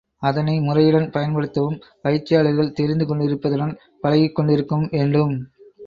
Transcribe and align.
அதனை 0.21 0.59
முறையுடன் 0.59 1.11
பயன்படுத்தவும் 1.11 1.77
பயிற்சியாளர்கள் 2.01 2.73
தெரிந்து 2.73 3.05
கொண்டிருப்பதுடன், 3.05 3.73
பழகிக் 4.01 4.35
கொண்டிருக்கவும் 4.35 4.91
வேண்டும். 4.91 5.35